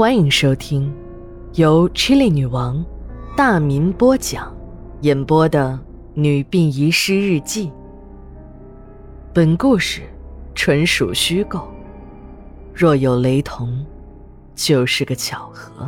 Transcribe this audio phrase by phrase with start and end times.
[0.00, 0.90] 欢迎收听
[1.56, 2.82] 由 Chili 女王
[3.36, 4.50] 大民播讲、
[5.02, 5.78] 演播的
[6.14, 7.66] 《女病遗失日记》。
[9.34, 10.00] 本故事
[10.54, 11.68] 纯属虚构，
[12.72, 13.84] 若有雷同，
[14.54, 15.86] 就是个巧合。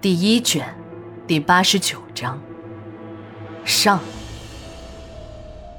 [0.00, 0.66] 第一卷
[1.24, 2.36] 第八十九章
[3.64, 4.00] 上。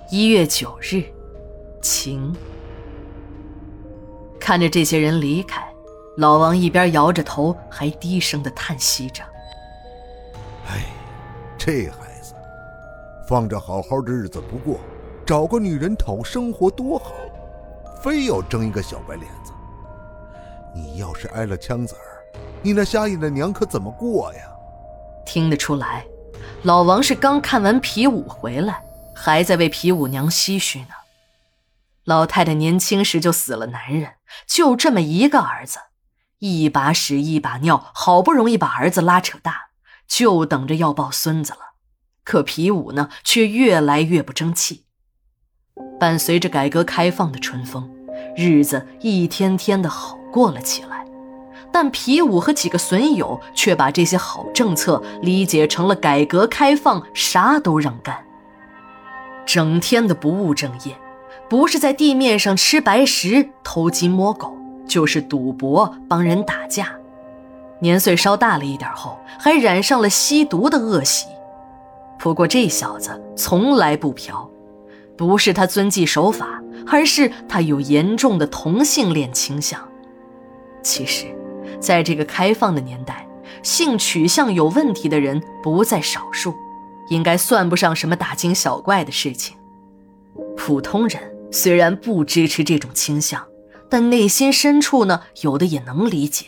[0.09, 1.03] 一月九日，
[1.81, 2.33] 晴。
[4.47, 5.61] 看着这些人离开，
[6.15, 9.21] 老王一边摇着头，还低声的叹息着
[10.71, 10.85] ：“哎，
[11.57, 12.33] 这孩子，
[13.27, 14.79] 放着好好的日子不过，
[15.25, 17.11] 找个女人讨生活多好，
[18.01, 19.51] 非要争一个小白脸子。
[20.73, 24.49] 你要是挨了枪子儿，你那瞎眼的娘可怎么过呀？”
[25.27, 26.05] 听得出来，
[26.63, 28.81] 老王是刚看完皮舞回来，
[29.13, 30.95] 还在为皮舞娘唏嘘呢。
[32.07, 34.13] 老太太年轻时就死了男人，
[34.47, 35.79] 就这么一个儿子，
[36.39, 39.71] 一把屎一把尿，好不容易把儿子拉扯大，
[40.07, 41.59] 就等着要抱孙子了。
[42.23, 44.85] 可皮武呢，却越来越不争气。
[45.99, 47.93] 伴随着改革开放的春风，
[48.37, 51.05] 日子一天天的好过了起来。
[51.73, 58.25] 但皮武和几个损友却把这些好政策理解成了改革开放，啥都让干，
[59.45, 60.97] 整天的不务正业。
[61.49, 64.55] 不是在地面上吃白食、偷鸡摸狗，
[64.87, 66.89] 就是赌博、帮人打架。
[67.79, 71.27] 年岁稍大了一点后，还染上了吸毒的恶习。
[72.17, 74.49] 不过这小子从来不嫖，
[75.15, 79.79] 不是他遵纪守法，而是他有严重的同性恋倾向。
[80.81, 81.27] 其实，
[81.79, 83.27] 在这个开放的年代，
[83.61, 86.55] 性取向有问题的人不在少数，
[87.09, 89.56] 应该算不上什么大惊小怪的事情。
[90.55, 91.21] 普通人。
[91.49, 93.41] 虽然不支持这种倾向，
[93.89, 96.45] 但内心深处呢，有的也能理解。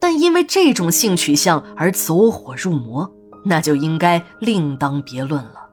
[0.00, 3.12] 但因为这种性取向而走火入魔，
[3.44, 5.68] 那就应该另当别论了。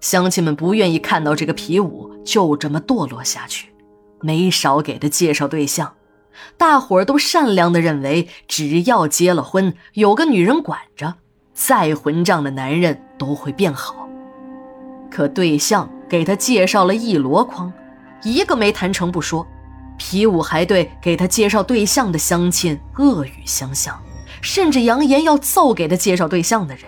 [0.00, 3.72] 乡亲们不愿意看到这个皮武就这么堕落下去，
[4.20, 5.94] 没少给他介绍对象。
[6.56, 11.14] 大伙儿都善良的认为，只要结了婚，有个女人管着，
[11.54, 14.08] 再混账的男人都会变好。
[15.08, 15.88] 可对象。
[16.08, 17.72] 给他介绍了一箩筐，
[18.22, 19.46] 一个没谈成不说，
[19.96, 24.00] 皮武还对给他介绍对象的乡亲恶语相向，
[24.40, 26.84] 甚至扬言要揍给他介绍对象的人。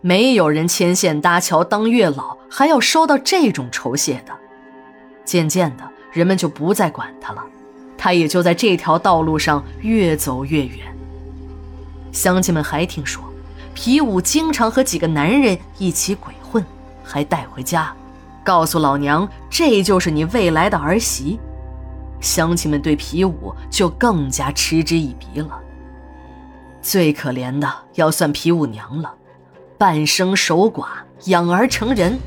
[0.00, 4.32] 没有人牵线搭桥当月老，还要收到这种酬谢的。
[5.24, 7.44] 渐渐的，人们就不再管他了，
[7.98, 10.78] 他也就在这条道路上越走越远。
[12.12, 13.22] 乡亲们还听说，
[13.74, 16.64] 皮武经常和几个男人一起鬼混，
[17.04, 17.94] 还带回家。
[18.44, 21.38] 告诉老娘，这就是你未来的儿媳。
[22.20, 25.58] 乡亲们对皮武就更加嗤之以鼻了。
[26.82, 29.14] 最可怜的要算皮武娘了，
[29.78, 30.86] 半生守寡，
[31.26, 32.18] 养儿成人，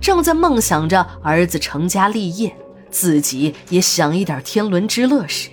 [0.00, 2.54] 正在梦想着儿子成家立业，
[2.90, 5.50] 自己也享一点天伦之乐时，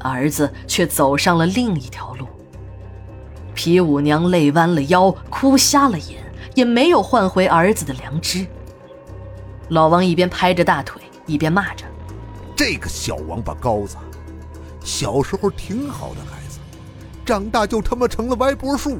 [0.00, 2.26] 儿子却走上了另一条路。
[3.54, 6.22] 皮武娘累弯了腰，哭瞎了眼，
[6.54, 8.46] 也没有换回儿子的良知。
[9.68, 11.84] 老王一边拍着大腿，一边骂着
[12.54, 13.96] ：“这个小王八羔子，
[14.84, 16.58] 小时候挺好的孩子，
[17.24, 18.98] 长大就他妈成了歪脖树。”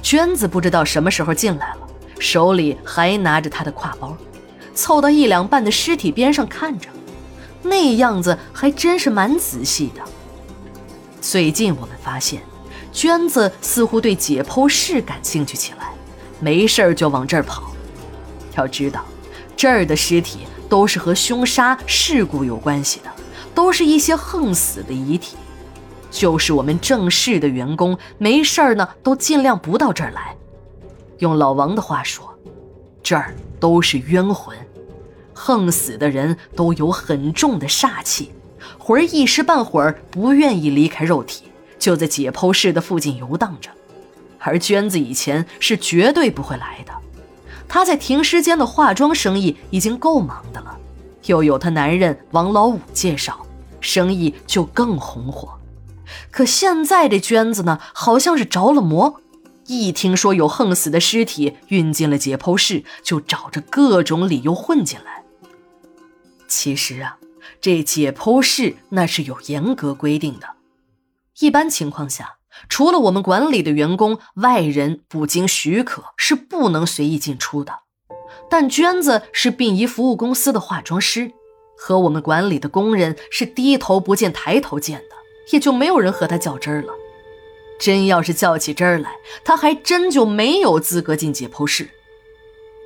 [0.00, 1.88] 娟子不知道什么时候进来了，
[2.20, 4.16] 手里还拿着他的挎包，
[4.74, 6.88] 凑到一两半的尸体边上看着，
[7.62, 10.02] 那样子还真是蛮仔细的。
[11.20, 12.40] 最近我们发现，
[12.92, 15.92] 娟子似乎对解剖室感兴趣起来，
[16.38, 17.72] 没事儿就往这儿跑。
[18.56, 19.04] 要知道。
[19.58, 20.38] 这儿的尸体
[20.68, 23.10] 都是和凶杀事故有关系的，
[23.56, 25.36] 都是一些横死的遗体。
[26.12, 30.36] 就是我们正式的员工，没事儿呢，都尽量不到这儿来。
[31.18, 32.32] 用老王的话说，
[33.02, 34.56] 这儿都是冤魂，
[35.34, 38.30] 横死的人都有很重的煞气，
[38.78, 41.46] 魂儿一时半会儿不愿意离开肉体，
[41.80, 43.68] 就在解剖室的附近游荡着。
[44.38, 46.92] 而娟子以前是绝对不会来的。
[47.68, 50.76] 她在停尸间的化妆生意已经够忙的了，
[51.26, 53.46] 又有她男人王老五介绍，
[53.80, 55.56] 生意就更红火。
[56.30, 59.20] 可现在这娟子呢，好像是着了魔，
[59.66, 65.22] 一听说有横死的尸体运进了解剖室，就找着各种理由混进来。
[66.48, 67.18] 其实啊，
[67.60, 70.48] 这解剖室那是有严格规定的，
[71.40, 72.37] 一般情况下。
[72.68, 77.72] 除了我们管理的员工，外人不经许可是不能随意进出的。
[78.50, 81.30] 但娟子是殡仪服务公司的化妆师，
[81.76, 85.16] 和我们管理的工人是低头不见抬头见的，
[85.52, 86.92] 也就没有人和他较真儿了。
[87.78, 89.12] 真要是较起真儿来，
[89.44, 91.88] 他还真就没有资格进解剖室。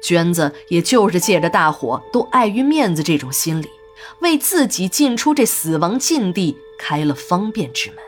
[0.02, 3.68] 娟子也就是借着大伙都碍于面子这种心理，
[4.20, 7.98] 为自己进出这死亡禁地开了方便之门。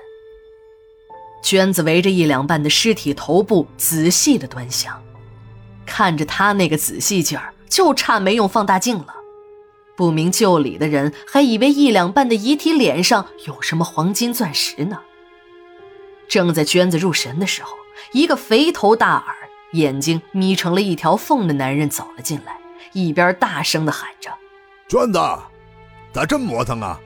[1.45, 4.99] 娟子围着一两半的尸体头部仔细的端详，
[5.85, 9.15] 看着他那个仔细劲儿，就差没用放大镜了。
[9.95, 15.03] 不明就里的人还以为一两半的遗体脸上有什么黄金钻石呢。
[16.27, 17.77] 正在娟子入神的时候，
[18.13, 19.35] 一个肥头大耳、
[19.73, 22.57] 眼睛眯成了一条缝的男人走了进来，
[22.95, 24.31] 一边大声的喊着
[24.89, 25.19] ：“娟子，
[26.11, 26.99] 咋这么磨蹭啊？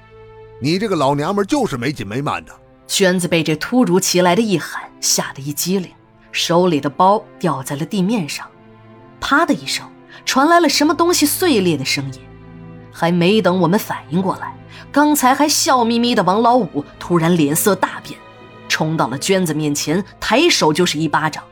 [0.63, 2.53] 你这个老娘们就是没紧没慢的。”
[2.89, 5.93] 娟子被这突如其来的一喊吓得一激灵，
[6.33, 8.49] 手里的包掉在了地面上，
[9.21, 9.87] 啪的一声，
[10.25, 12.21] 传来了什么东西碎裂的声音。
[12.91, 14.57] 还没等我们反应过来，
[14.91, 18.19] 刚才还笑眯眯的王老五突然脸色大变。
[18.69, 21.45] 冲到了娟子面前，抬手就是一巴掌。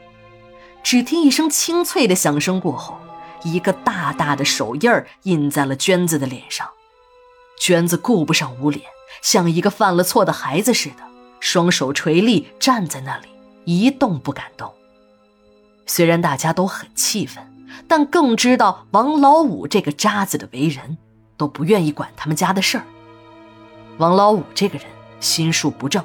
[0.82, 2.98] 只听一声清脆的响声过后，
[3.44, 4.90] 一个大大的手印
[5.22, 6.66] 印在了娟子的脸上。
[7.60, 8.84] 娟子顾不上捂脸，
[9.22, 11.02] 像一个犯了错的孩子似的，
[11.48, 13.28] 双手垂立站在那里，
[13.66, 14.68] 一动不敢动。
[15.86, 17.40] 虽然大家都很气愤，
[17.86, 20.98] 但更知道王老五这个渣子的为人，
[21.36, 22.84] 都不愿意管他们家的事儿。
[23.98, 24.88] 王老五这个人
[25.20, 26.04] 心术不正。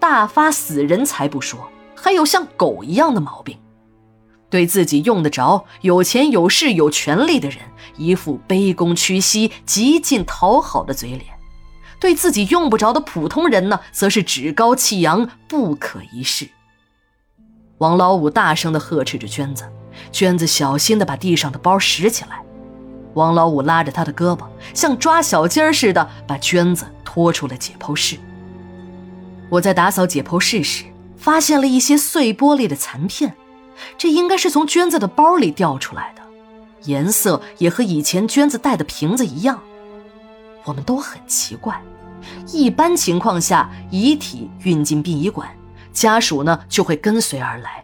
[0.00, 3.58] 大发死人财不说，还有像狗一样的毛病，
[4.48, 7.58] 对自己用得着、有钱有势有权力的人，
[7.98, 11.24] 一副卑躬屈膝、极尽讨好的嘴脸；
[12.00, 16.48] 对自己用不着的普通人呢，则是趾高气扬、不可一世。
[17.78, 19.64] 王老五大声地呵斥着娟子，
[20.10, 22.40] 娟子小心地把地上的包拾起来。
[23.14, 28.16] 王老五拉着他的胳膊，像抓小鸡儿似的，把娟子拖出了解剖室。
[29.48, 30.84] 我在打扫解剖室时，
[31.16, 33.34] 发现了一些碎玻璃的残片，
[33.96, 36.22] 这应该是从娟子的包里掉出来的，
[36.84, 39.60] 颜色也和以前娟子带的瓶子一样。
[40.68, 41.82] 我们都很奇怪，
[42.52, 45.48] 一般情况下，遗体运进殡仪馆，
[45.94, 47.82] 家属呢就会跟随而来。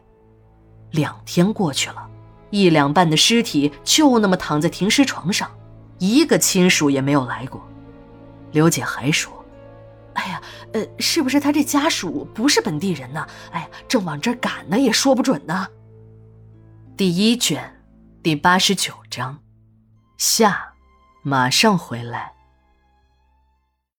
[0.91, 2.07] 两天过去了，
[2.51, 5.51] 一两半的尸体就那么躺在停尸床上，
[5.99, 7.67] 一个亲属也没有来过。
[8.53, 9.33] 刘姐还说。
[10.13, 10.43] 哎呀，
[10.75, 13.27] 呃，是不是他这家属不是本地人呢？
[13.51, 15.67] 哎呀，正往这儿赶呢，也说不准呢。
[16.99, 17.81] 第一卷，
[18.23, 19.39] 第八十九章，
[20.19, 20.75] 下，
[21.23, 22.34] 马上回来。